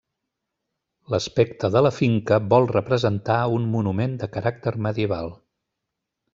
[1.15, 5.33] L'aspecte de la finca vol representar un monument de caràcter medieval.